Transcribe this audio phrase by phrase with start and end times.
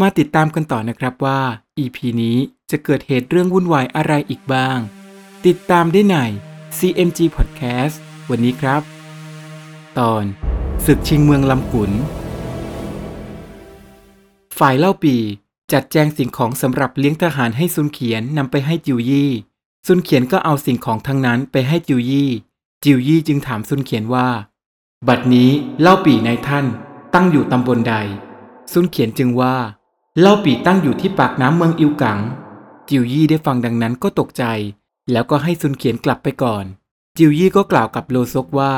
[0.00, 1.40] มาติดตามกันต่อนะครับว่า
[1.78, 2.36] EP นี้
[2.70, 4.78] จะเกิดเหตุเรื่องวุ่นวายอะไรอีกบ้าง
[5.46, 6.16] ติดตามได้ใน
[6.78, 7.94] CMG Podcast
[8.30, 8.82] วันนี้ครับ
[9.98, 10.24] ตอน
[10.84, 11.90] ศึกชิงเมืองลำขุน
[14.58, 15.16] ฝ่ายเล่าปี
[15.72, 19.30] จัดแจงสิ่งของสำหรับเลี้ยงทหารให้ซุนเขียนนำไปให้จิวยี่
[19.86, 22.30] ซุนเขียนก็เอาสิ่งของทั้งนั้นไปให้จิวยี่
[22.84, 24.28] จิวยี่จึงถามซุนเขียนว่า
[25.08, 25.50] บัดนี้
[25.80, 26.66] เล่าปีนายท่าน
[27.14, 27.94] ตั้งอยู่ตำบลใด
[28.72, 29.56] ซุนเขียนจึงว่า
[30.20, 32.18] เล่าปีตั้งอยู่ที่ปากน้ำเมืองอิวกัง
[32.88, 34.44] จิวยี่ได้ฟังดังนั้นก็ตกใจ
[35.12, 36.64] แล้วก็ให้ซุนเขียนกลับไปก่อน
[37.16, 38.72] จิวยี่ก็กล่าวกับโลซกว่า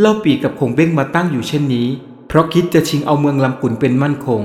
[0.00, 1.88] เล่าปีกับคงเบ้งมาตั้งอยู่เช่นนี้
[2.28, 4.42] เพราะคิดจะชิงเอาเมืองลำกุนเป็นมั่นคง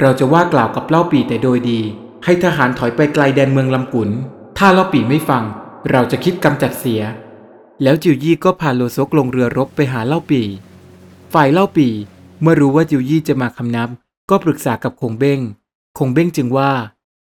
[0.00, 1.80] เราจะว่ากล่าวกับเล่าปีแต่โดยดี
[2.24, 4.10] ให้ทหารถอยไปไกลแดนเมืองลำกุน
[4.58, 5.44] ถ้าเล่าปีไม่ฟัง
[5.90, 7.02] เราจะคิดกำจัดเสีย
[7.82, 10.42] แล้วจิวยี่ก็พาโลซกลงเรือรบไปหาเล่าปี
[11.32, 11.88] ฝ่ายเล่าปี
[12.42, 13.88] เมื่อรู้ว่าจิวยี่จะมาคำนับ
[14.30, 15.40] ก็ปรึกษากับคงเบ้ง
[15.98, 16.72] คงเบ้งจึงว่า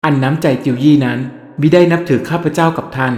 [0.04, 1.18] อันน้ำใจจิวยี่นั้น
[1.60, 3.14] มิได้นับถือข้าพเจ้ากับท่าน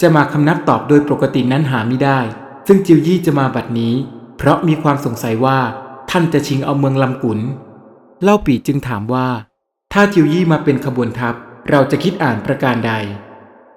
[0.00, 2.20] จะมาคำนับตอบโดยปกตินั้นหาไม่ได้
[2.66, 3.94] ซึ่งจิวยี่จะมาบัดนี้
[4.38, 5.58] เพราะมีความสงสัยว่า
[6.10, 7.40] ท่านจะชิงเอาเมืองลำกุน
[8.22, 9.28] เล่าปีจึงถามว่า
[9.92, 11.34] ถ้าจิวยี่มาเป็นขบวนทัพ
[11.70, 12.92] เราจะคิดอ่านประการใด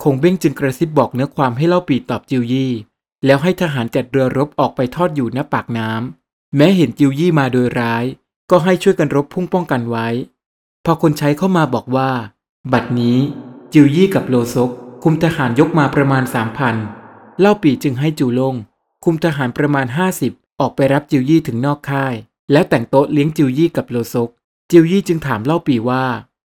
[0.03, 2.71] คงเบ้งจึงกระซิบบอกเนื้อความให้เล่าปีตอบจิวยี่
[3.25, 8.03] แล้วให้ทหารจัดเรือรบออกไปทอดอยู่ณปากน้ำแม้เห็นจิวยี่มาโดยร้าย
[8.51, 10.07] ก็ให้ช่วยกันรบพุ่งป้องกันไว้
[10.85, 12.11] พอคนใช้เข้ามาบอกว่า
[12.73, 13.17] บัดนี้
[13.73, 14.69] จิวยี่กับโลซก
[15.03, 16.75] คุมทหารยกมาประมาณสามพัน
[17.39, 18.55] เล่าปีจึงให้จูลง
[19.03, 22.13] คุมทหารประมาณห้าสิบออกไปรับจิวยี่ถึงนอกค่าย
[22.51, 24.29] แล้วแต่งโต๊ะเลี้ยงจิวยี่กับโลซก
[24.71, 26.03] จิวยี่จึงถามเล่าปีว่า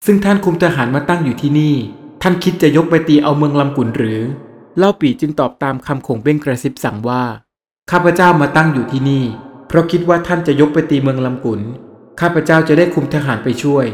[0.07, 1.75] ซึ่งท่านคุมทหารมาตั้งอยู่ที่นี่
[2.23, 4.21] ท่านคิดจะยกไปตีเอาเมืองลำกุนหรือ
[4.79, 7.23] เล่าปีจึงตอบตามคำคงเบ้งกระซิบสั่งว่า
[7.91, 9.25] ข้าพเจ้ามาตั้งอยู่ที่นี่
[9.69, 11.61] เพราะคิดว่าท่านจะยกไปตีเมืองลำกุน
[12.21, 13.87] ข้าพเจ้าจะได้คุมทหารไปช่วย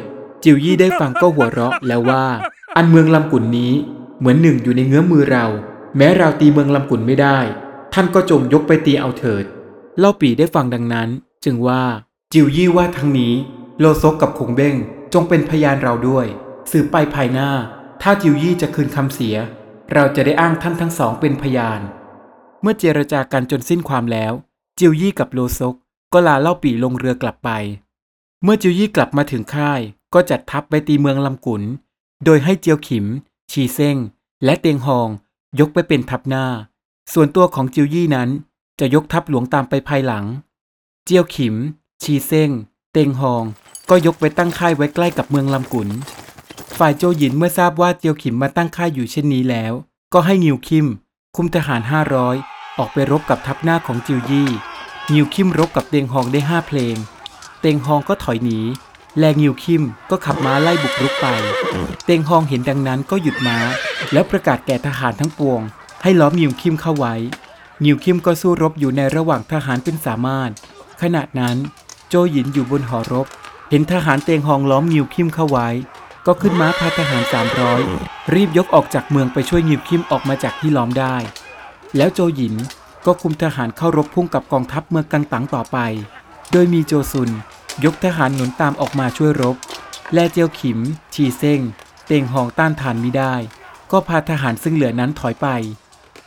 [0.45, 2.25] จิวยี่ได้ฟังก็หัวเราะแล้วว่า
[2.77, 3.73] อันเมืองลำกุนนี้
[4.19, 5.47] เหมือนหนึ่งอยู่ในเงื้อมือเรา
[5.97, 7.39] แม้เราตีเมืองลำกุนไม่ได้
[7.95, 9.45] ท่านก็จงยกไปตีเอาเถิด
[9.99, 11.09] เล่าปีได้ฟังดังนั้น
[11.45, 11.83] จึงว่า
[12.33, 13.35] จิวยี่ว่าทั้งนี้
[13.81, 14.75] โลซกกับคงเบ้ง
[15.13, 16.27] จงเป็นพยานเราด้วย
[16.71, 17.51] สืบไปภายหน้า
[18.03, 19.37] ถ้าจิวยี่จะคืนคำเสีย
[19.93, 21.81] เราจะได้อ้างท่านทั้งสองเป็นพยาน
[22.63, 24.33] เมื่อเจรจากันจนสิ้นความแล้ว
[24.79, 25.75] จิวยี่กับโลซก
[26.13, 27.51] ก็ลาเล่าปีลงเรือกลับไป
[28.43, 29.81] เมื่อจิวยี่กลับมาถึงค่าย
[30.15, 31.63] ก็จัดทัพไปตีเมืองลำกุน
[32.25, 33.07] โดยให้เจียวขิม
[33.51, 33.97] ชีเซ้ง
[34.45, 35.09] และเตียงหอง
[35.61, 36.45] ยกไปเป็นทัพหน้า
[37.13, 38.29] ส่วนตัวของจิวยี่นั้น
[38.81, 40.25] จะยกทัพหลวงตามไปภายหลัง
[41.05, 41.55] เจียวขิม
[42.03, 42.51] ชีเซ้ง
[42.93, 43.45] เตียงหอง
[43.91, 45.89] ก็ยกไปตั้งค่ายไว้ใกล้กับเมืองลำกุน
[46.79, 49.73] ฝ่ายโจหยินเมื่อทราบว่าเจียวขิมมาตั้งค่ายอยู่เช่นนี้แล้ว
[50.13, 50.87] ก็ให้งิวคิม
[51.37, 52.37] คุมทหารห้าร้อย
[52.79, 54.49] ออกไปรบกับทัพหน้าของจิวยี่
[55.13, 56.97] งิวคิมรบกับเตียงหองได้ห้าเพลง
[57.61, 58.59] เตียงฮองก็ถอยหนี
[59.19, 61.27] แลงิวคิมก็ขับม้าไล่บุกรุกไป
[62.05, 63.59] เตงฮองเห็นดังนั้นก็หยุดม้า
[64.13, 65.61] แล้วประกาศแก่ทหารทั้งปวง
[66.03, 67.15] ให้ล้อมงิวคิมเข้าไว้
[67.85, 70.51] งิวคิมก็สู้รบอยู่ในระหว่างทหารเป็นสามารถ
[71.03, 71.57] ขณะนั้น
[72.09, 73.27] โจหยินอยู่บนหอรบ
[73.71, 75.69] เห็นทหารเตียงฮองล้อมงิวคิมเข้าไว้
[76.27, 77.81] ก็ขึ้นม้าพาทหารสามร้อย
[78.35, 81.17] รีบยกออกจากเมืองไปช่วยงิวคิมออกมาจากที่ล้อมได้
[81.97, 82.55] แล้วโจหยิน
[83.07, 85.79] ก็คุมทหารเข้ารบพุ่งกับกองทัพเมืองกังตั๋งต่อไป
[86.53, 87.31] โดยมีโจซุน
[87.85, 89.57] ยกทหารหนุนตามออกมาช่วยรบ
[90.15, 90.79] และเจียวขิม
[91.15, 91.61] ชีเซ้ง
[92.07, 93.35] เตงหองต้านทานไมิได้
[93.93, 95.47] ก็พาทหารซึ่งเหลือนั้นถอยไป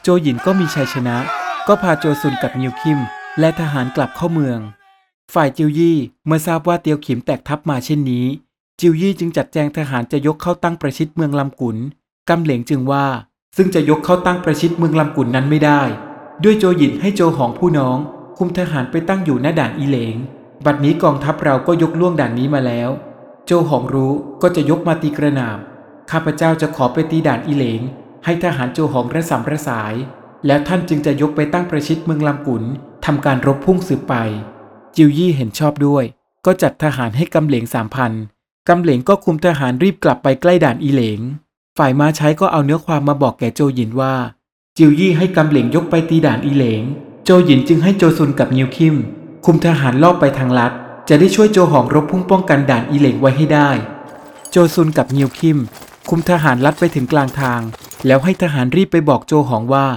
[0.01, 1.17] โจหยินก็มีชัยชนะ
[1.67, 2.99] ก็พาโจซุนกับนิวคิม
[3.39, 4.59] และทหารกลับเข้าเมือง
[5.33, 8.25] ฝ่ายจิวยี่เมื่อทราบว่าเตียวขิมแตกทัพมาเช่นนี้
[8.79, 11.77] จิวยี่จึงจัดแจงทหารจะยกเข้าตั้งประชิดเมืองลำกุน
[12.29, 13.05] กำเหลงจึงว่า
[13.57, 15.81] ซึ่งจะยกเข้าตั้งประชิดเมืองลำกุนนั้นไม่ได้
[16.43, 17.97] ด้วยโจหยินให้โจหองผู้น้อง
[18.37, 20.15] คุมทหารไปตั้งอยู่หน้าด่านอีเหลง
[20.65, 22.89] บัดนี้กองทัพเราก็ยกล่วงด่านนี้มาแล้ว
[23.45, 27.81] โจหองรู้ก็จะยกมาตีกระหน่ำข้าพเจ้าจะขอไปตีด่านอีเหลง
[28.25, 29.93] ให้ทหารโจหองระสำระสาย
[30.45, 32.63] แล้วท่านจึงจะยกไปตั้งประชิดเมืองลำกุน
[33.05, 34.13] ทำการรบพุ่งสืบไป
[34.95, 36.03] จิวยี่เห็นชอบด้วย
[36.45, 38.11] ก็จัดทหารให้กำเหลงสามพัน
[38.69, 41.19] กำเหลงก็คุมทหารรีบกลับไปใกล้ด่านอีเหลง
[41.77, 44.15] ฝ่ายมาใช้ก็เอาเนื้อความมาบอกแก่โจหยินว่า
[44.77, 46.83] จิวยี่ให้กำเหลงยกไปตีด่านอีเหลง
[47.25, 48.95] โจหยินจึงให้โจซุนกับนิวคิม
[49.47, 50.71] คุมทหารลอบไปทางลัด
[51.09, 53.69] จะได้ช่วยโจหองรบพุ่งป้องกันด่านอีเหลงไว้ให้ได้
[54.51, 55.57] โจซุนกับนิวคิม
[56.09, 57.61] คุมทหารลัดไปถึงกลางทาง
[58.05, 59.87] แล้วให้ทหารรีบไปบอกโจหองว่า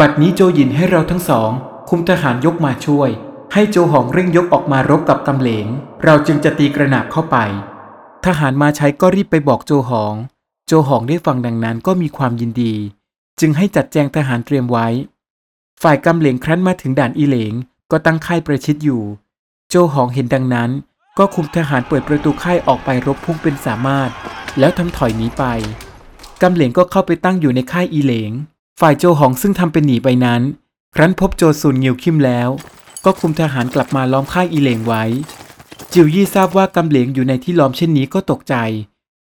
[0.00, 1.50] บัดนี้โจหยินให้เราทั้งสอง
[1.88, 3.08] คุมทหารยกมาช่วย
[3.52, 5.66] ให้โจหองเร่งยกออกมารบกับกำเหลง
[6.04, 7.36] เราจึงจะตีกระหนาบเข้าไป
[8.26, 10.14] ทหารมาใช้ก็รีบไปบอกโจหอง
[10.66, 12.74] โจหองได้ฟังดังนั้นก็มีความยินดี
[13.40, 14.86] จึงให้จัดแจงทหารเตรียมไว้
[15.82, 17.54] ฝ่ายกำเหลงครั้นมาถึงด่านอีเหลง
[17.90, 19.02] ก็ตั้งค่ายประชิดอยู่
[19.68, 20.70] โจหองเห็นดังนั้น
[21.18, 24.10] ก็คุมทหารเปิดประตูค่ายออกไปรบพุ่งเป็นสามารถ
[24.58, 25.44] แล้วทำถอยหนีไป
[26.42, 28.30] กำเหลงก็เข้าไปตั้งอยู่ในค่ายอีเหลง
[28.80, 30.42] ฝ่ายโจหองซึ่งทำเป็นหนีไปนั้น
[30.94, 32.48] ครั้นพบโจซุนยิวคิมแล้ว
[33.04, 35.04] ก็คุมทหารกลับมาล้อมค่ายอีเหลงไว้
[35.92, 38.54] จิวยี่ทราบว่ากำเหลงอยู่ในที่ล้อมเช่นนี้ก็ตกใจ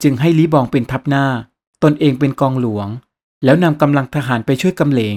[0.03, 1.27] จึงให้ลีบองเป็นทัพหน้า
[1.83, 2.89] ตนเองเป็นกองหลวง
[3.45, 5.17] แล้วนำกำลังทหารไปช่วยกำเหลง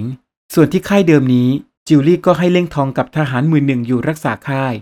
[0.53, 1.49] ส่วนที่ค่ายเดิมนี้
[1.89, 4.73] จิวลี่ก็ให้เล่งทองกับทหารหมื่นหนึ่งอยู่รักษาค่าย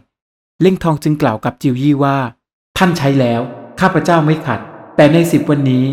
[0.61, 2.17] เล่งทองจึงกล่าวกับจิวยี่ว่า
[2.77, 3.41] ท่านใช้แล้ว
[3.79, 4.59] ข้าพเจ้าไม่ขัด
[4.95, 5.85] แต่ในสิบวันนี้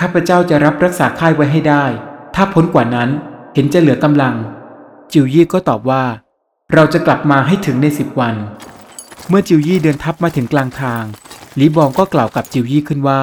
[0.00, 1.84] ข้าพเจ้าจะรับรักษาค่ายไว้ให้ได้
[2.34, 3.08] ถ้าพ้นกว่านั้น
[3.54, 4.34] เห็นจะเหลือกำลัง
[5.12, 6.04] จิวยี่ก็ตอบว่า
[6.74, 8.34] เราจะกลับมาให้ถึงในสิบวัน
[9.28, 11.04] เมื่อจิวยี่เดินทัพมาถึงกลางทาง
[11.58, 13.22] ลีบองก็กล่าวกับจิวยี่ขึ้นว่า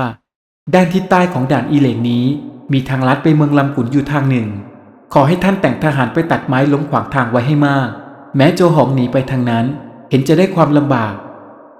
[0.74, 2.26] ด้านทิศใต้ของด่านอีเหลงนี้
[2.72, 4.48] มีทางลัดไปเมืองลำกุนอยู่ทางหนึ่ง
[5.14, 7.90] ขอให้ท่านแต่งทหารไปตัดไม้ล้มขวางทางไว้ให้มาก
[8.36, 9.66] แม้โจหองหนีไปทางนั้น
[10.10, 11.14] เห็นจะได้ความลำบาก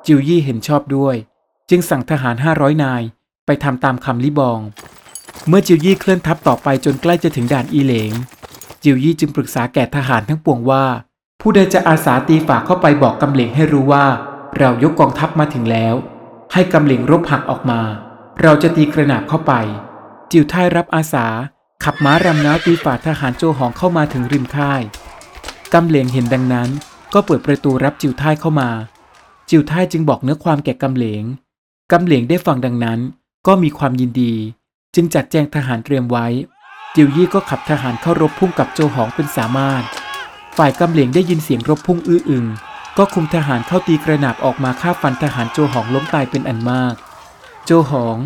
[0.06, 1.16] จิวยี่เห็นชอบด้วย
[1.70, 3.02] จึงสั่งทหารห้าร้อยนาย
[3.46, 4.60] ไปทำตามคำลิบอง
[5.48, 8.12] เมื่อจิวยี่เคลื่อนทัพต่อไปจนใกล้จะถึงด่านอีเหลง
[8.84, 10.86] จิวยี่จึงปรึกษาแก่ทหารทั้งปวงว่า
[11.42, 14.06] ผู้ใดจะอาสาตีฝากเข้าไปบอกกำเหลงให้รู้ว่า
[14.58, 15.96] เรายกกองทัพมาถึงแล้ว
[16.54, 17.82] ให้กำเหลงรบหักออกมา
[18.42, 19.54] เราจะตีกระหนาบเข้าไป
[20.32, 21.26] จิวท่ายรับอาสา
[21.84, 24.82] ขับม้ารำน้าวตีฝ่าทหารโจหองเข้ามาถึงริมค่าย
[25.74, 26.70] กำเหลงเห็นดังนั้น
[27.14, 28.70] ก็เปิดประตูรับจิวท่ายเข้ามา
[29.50, 31.24] จิวท่ายจึงบอกเนื้อความแก่กำเหลง
[31.92, 33.00] กำเหลงได้ฟังดังนั้น
[33.48, 34.34] ก็มีความยินดี
[34.96, 36.28] จึงจัดแจงทหารเตรียมไว้
[36.96, 39.84] จิวยี่ก็ขับทหารเข้ารบพุ่งกับโจหองเป็นสามารถ
[40.58, 42.46] ฝ่ายกำเหลงได้ยินเสียงรบพุ่งอื้ออึง
[42.98, 46.96] ก็คุมทหารเข้าตีกระหนาบออกมาฆ่าฟันทหารโจหองล้มตายเป็นอันมาก
[47.66, 48.18] โจหอง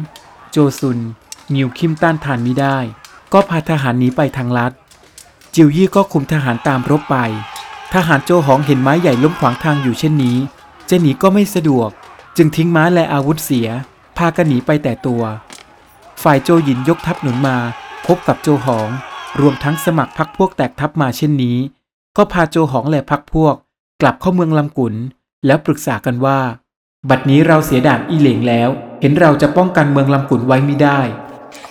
[0.51, 1.00] โจซุน
[1.56, 2.77] นิวคิมต้านทานมิได้
[3.33, 4.72] ก็พาทหารหนีไปทางลัด
[5.56, 7.18] จิวยี่ก็คุมทหารตามรบไป
[7.94, 10.38] ทหารโจหองเห็นไม้ใหญ่ล้มขวางทางอยู่เช่นนี้
[10.89, 11.89] จะหนีก็ไม่สะดวก
[12.38, 13.68] จึงทิ้งม้าและอาวุธเสีย
[14.18, 15.24] พากันหนีไปแต่ตัว
[16.24, 17.57] ฝ่ายโจหยินยกทัพหนุนมา
[18.06, 18.89] พบกับโจหอง
[19.39, 21.57] รวมทั้งสมัครพักพวกแตกทัพมาเช่นนี้
[22.18, 23.56] ก็พาโจหองและพักพวก
[24.01, 24.94] กลับเข้าเมืองลำกุน
[25.45, 26.39] แล้วปรึกษากันว่า
[27.10, 28.69] บัดนี้เราเสียด่านอีเหลงแล้ว
[29.01, 31.00] เห็นเราจะป้องกันเมืองลำกุนไว้ไม่ได้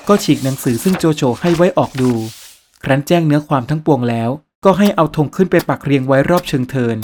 [0.08, 2.12] ก็ฉีกหนังสือซึ่งโจโฉให้ไว้ออกดู
[2.84, 4.30] ครั้นแจ้งเนื้อความทั้งปวงแล้ว
[4.64, 6.96] ก็ให้เอาธงขึ้นไปปักเรียงไว้รอบเชิงเทิน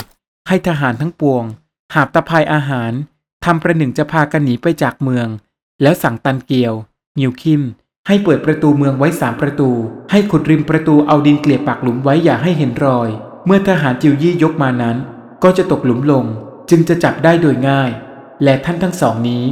[0.49, 1.45] ให้ทหารทั้งปวง
[1.95, 2.93] หาบตะพายอาหาร
[3.45, 5.29] ทำประหนึ่งจะพากันหนีไปจากเมือง
[5.83, 6.73] แล้วสั่งตันเกียว
[7.21, 7.63] นิวคิม
[8.07, 9.71] ให้เปิดประตูเมืองไว้สามประตู
[10.11, 13.09] ให้ขุดริมประตูเอาดินเกลี่ยปากหลุมไว้อย่าให้เห็นรอย
[13.47, 14.97] เมื่อทหารจิวยี่ยกมานั้น
[15.43, 16.25] ก็จะตกหลุมลง
[16.71, 17.91] จึงจะจับได้โดยง่าย
[18.45, 19.45] และท่านทั้งสองนี้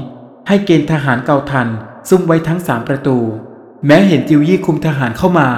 [0.49, 1.69] ให้เกณฑ์ทหารเกาทัน
[2.09, 3.19] ซุ่มไว้ทั้งสามประตู
[3.87, 5.49] แม้เห็นจิวยี่คุมทหารเข้ามา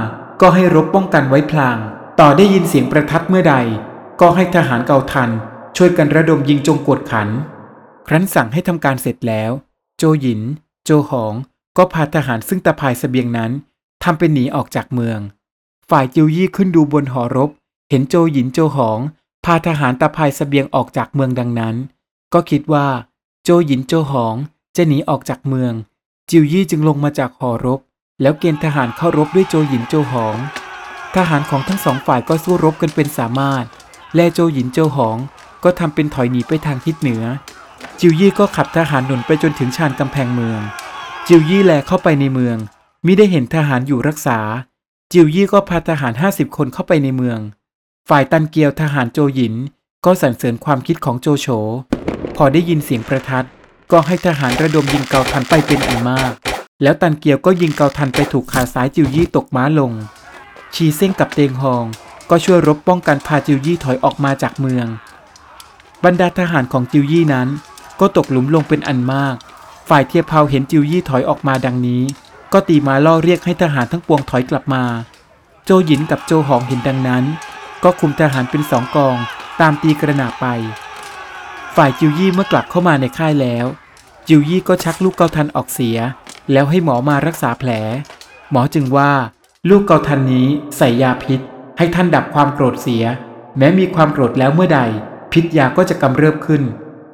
[0.41, 1.79] ก็ให้รบป้องกันไว้พลาง
[2.21, 3.55] ต่อได้ยินเสียงประทัดเมื่อใด
[4.21, 5.31] ก็ให้ทหารเกาทัน
[5.77, 7.29] ช่วยกันระดมยิงจงกวดขัน
[8.07, 9.51] ครั้นสั่งให้ทำการเสร็จแล้ว
[9.99, 10.41] โจหยิน
[10.85, 11.35] โจหอง
[11.77, 13.51] ก็พาทหารซึ่งตะพายเสบียงนั้น
[14.03, 15.19] ทำเป็นหนีออกจากเมือง
[15.91, 17.51] ฝ่ายจิวยี่ขึ้นดูบนหอรบ
[17.91, 18.99] เห็นโจหยินโจหอง
[19.45, 21.75] พาทหารตะพายเสบียงออกจากเมืองดังนั้น
[22.33, 22.87] ก็คิดว่า
[23.45, 24.35] โจหยินโจหอง
[24.77, 25.73] จะหนีออกจากเมือง
[26.31, 27.81] จิวยี่จึงลงมาจากหอรบ
[28.23, 30.37] แล้วเกณฑ์ทหารเข้ารบด้วยโจหยินโจหอง
[31.17, 33.65] ทหารของทั้งสองฝ่ายก็สู้รบกันเป็นสามารถ
[34.17, 35.17] และโจหยินโจหอง
[35.65, 37.25] ก็ทำเป็นถอยหนีไปทางทิศเหนือ
[38.01, 40.61] จิวยี่ก็ขับทหารหนุนไปจนถึงชานกำแพงเมือง
[41.27, 42.57] จิวยี่แลเข้าไปในเมือง
[43.07, 44.39] มิได้เห็นทหารอยู่รักษา
[45.13, 47.39] จิวยี่ก็พาทหารห้าสิบคนเข้าไปในเมือง
[48.09, 49.55] ฝ่ายตันเกียวทหารโจหยิน
[50.05, 51.47] ก็สรรเสริญความคิดของโจโฉ
[52.37, 53.47] พอได้ยินเสียงประทัด
[53.93, 56.33] ก็ให้ทหารระดมยิงเกาทันไปเป็นอันมาก
[56.83, 59.93] แล้วตันเกียวก็ยิงเกาทันไปถูกขาซ้ายจิวยี่ตกม้าลง
[60.75, 61.85] ชีเซ้งกับเตงฮอง
[62.31, 64.87] ก็ช่วยรบป้องกันพาจิวยี่ถอยออกมาจากเมือง
[66.05, 67.49] บรรดาทหารของจิวยี่นั้น
[68.01, 69.37] ก็ตกหลุมลงเป็นอันมาก
[69.89, 72.03] ฝ่ายเทียบเผาเห็นจิวยี่ถอยออกมาดังนี้
[72.53, 74.85] ก็ตีมาล่อเรียกให้ทหารทั้งปวงถอยกลับมา
[75.65, 77.25] โจหยินกับโจหองเห็นดังนั้น
[77.83, 79.17] ก็คุมทหารเป็นสองกอง
[79.61, 80.47] ตามตีกระหนาบไป
[81.77, 83.67] ฝ่ายจิวยี่เมื่อกลับเข้ามาในค่ายแล้ว
[84.29, 85.99] จิวยี่ก็ชักลูกเกาทันออกเสีย
[86.53, 87.71] แล้วให้หมอมารักษาแผล
[88.51, 89.13] หมอจึงว่า
[89.69, 91.41] ลูกเกาทันนี้ใส่ยาพิษ
[91.79, 93.05] ให้ท่านดับความโกรธเสีย
[93.59, 94.81] แม้มีความโกรธแล้วเมื่อใด
[95.33, 96.63] พิษยาก็จะกำเริบขึ้น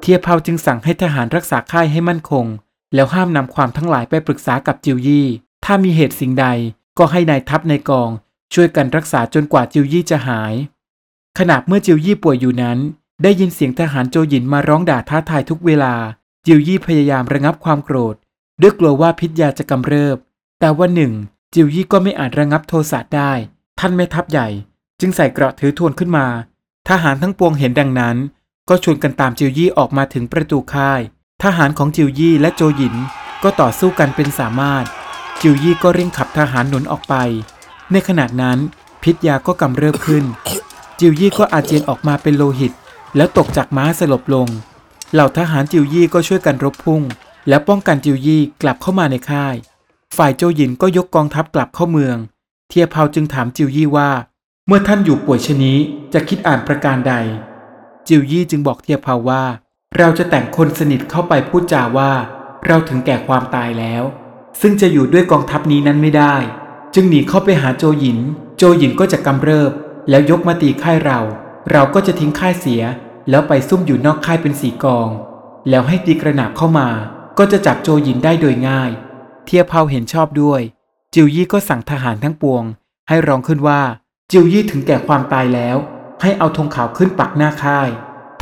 [0.00, 2.46] เทียบเผาจึงสั่งให้ทหารรักษาค่ายให้มั่นคง
[2.94, 5.26] แล้วห้ามนำความทั้งหลายไปปรึกษากับจิวยี่
[5.64, 6.46] ถ้ามีเหตุสิ่งใด
[6.98, 8.10] ก็ให้นายทัพในกอง
[8.54, 10.54] ช่วยกันรักษาจนกว่าจิวยี่จะหาย
[11.38, 12.78] ขณะเมื่อจิวยี่ป่วยอยู่นั้น
[13.22, 15.94] ได้ยินเสียงทหารโจหยินมาร้องด่าท้าทายทุกเวลา
[16.46, 18.14] จิวยี่พยายามระงับความโกรธ
[18.60, 20.16] ด้วยกลัวว่าพิษยาจะกำเริบ
[20.60, 21.12] แต่วันหนึ่ง
[21.54, 23.32] จิวยี่ก็ไม่อาจระงับโทสะได้
[23.78, 24.48] ท่านแม่ทัพใหญ่
[25.00, 26.26] จึงใส่เกราะถือทวนขึ้นมา
[26.88, 28.16] ทหารทั้งปวงเห็นดังนั้น
[28.68, 31.00] ก็ชวนกันตามจิวยี่ออกมาถึงประตูค่าย
[31.42, 32.94] ทหารของจิวยี่และโจหยิน
[33.42, 34.84] ก็ต่อสู้กันเป็นสามารถ
[35.40, 37.14] จิวยี่ก็เร่งขับทหารหนุนออกไป
[37.92, 38.58] ในขณะนั้น
[39.02, 40.24] พิษยาก็กำเริบขึ้น
[41.00, 42.72] จิวยี่ก็อาเจียนออกมาเป็นโลหิต
[43.16, 44.48] แล้วตกจากม้าสลบลง
[45.12, 47.02] เหล่าทหารจิวยี่ก็ช่วยกันรบพุ่ง
[47.48, 49.56] แล้วป้องกันจิวยี่กลับเข้ามาในค่าย
[50.16, 52.16] ฝ่ายโจหยินก็ยกกองทัพกลับเข้าเมือง
[52.68, 54.10] เทียเผาจึงถามจิวยี่ว่า
[54.66, 55.78] เมื่อท่านอยู่ป่วยชนี้
[56.12, 57.14] จะคิดอ่านประการใด
[58.08, 59.42] จิวยี่จึงบอกเทียเผาว่า
[59.98, 62.12] เราจะแต่งคนสนิทเข้าไปพูดจาว่า
[62.66, 64.02] เราถึงแก่ความตายแล้ว
[64.60, 66.34] ซึ่งจะอยู่ด้วยกองทัพนี้นั้นไม่ได้
[66.94, 68.18] จึงหนีเข้าไปหาโจหยิน
[68.56, 69.72] โจหยินก็จะกำเริบ
[70.10, 71.20] แล้วยกมาตีค่ายเรา
[71.70, 72.82] เราก็จะทิ้งค่ายเสีย
[73.30, 75.08] แล้วไปซุ่มอยู่นอกค่ายเป็นสีกอง
[75.70, 76.88] แล้วให้ตีกระหนาบเข้ามา
[77.38, 78.90] ก็จะจับโจหยินได้โดยง่าย
[79.44, 80.60] เทียเผาเห็นชอบด้วย
[81.14, 82.64] จิวยี่ก็สั่งทหารทั้งปวง
[83.08, 83.82] ให้ร้องขึ้นว่า
[84.30, 85.76] จิวยี่ถึงแก่ความตายแล้ว
[86.22, 87.88] ให้เอาธงขาวขึ้นปักหน้าค่าย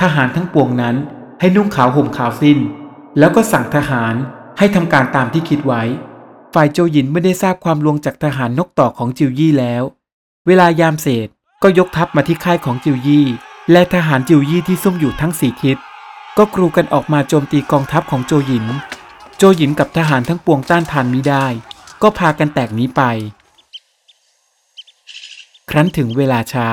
[0.01, 0.97] ทหารทั้งปวงนั้น
[1.41, 2.59] ให้นุ่งขาวห่มขาวสิ้น
[3.19, 4.15] แล้วก็สั่งทหาร
[4.59, 5.83] ให้ทำการตามที่คิดไว้
[6.55, 9.83] ฝ่ายโจหยินไม่ได้ทราบความลวงจากทหารนกต่อของจิวยี่แล้ว
[10.47, 11.29] เวลายามเศษ
[11.63, 13.27] ก็ยกทัพมาที่ค่ายของจิวยี่
[13.73, 15.77] และทหารจิวยี่ที่ซุ่มอยู่ทั้งสี่ทิศ
[16.39, 18.67] ก็กรูกันออกมาโจมตีกองทัพของโจหยิน
[19.37, 21.47] โจหยินกับทหารทั้งปวงต้านทานมิได้
[22.03, 23.03] ก็พากันแตกหนีไป
[25.71, 26.69] ครั้นถึงเวลาเช้า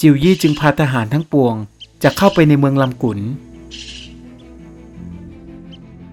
[0.00, 1.54] จิวยี่จึงพาทหารทั้งปวง
[2.02, 3.18] จะเข้าไปในเมืองลำกุน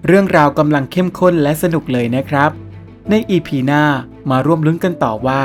[0.06, 2.50] เรื่องราวกำลังเข้มข้นและสนุกเลยนะครับ
[3.10, 3.82] ในอีพีหน้า
[4.30, 5.42] มาร่วมลุ้นกันต่อว่า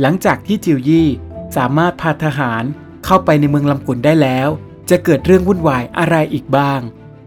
[0.00, 1.08] หลังจากที่จิวยี่
[1.56, 2.64] สามารถพาทหาร
[3.04, 4.48] เข้าไปในเมืองลำกุนได้แล้ว
[4.90, 6.80] จะเกิดเรื่องวุ่นวายอะไรอีกบ้าง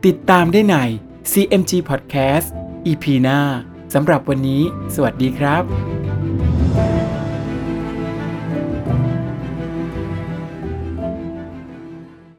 [0.05, 0.75] ติดตามได้ใน
[1.31, 2.47] CMG Podcast
[2.85, 3.39] EP หน้า
[3.93, 4.61] สำหรับวันนี้
[4.95, 5.63] สวัสดีครับ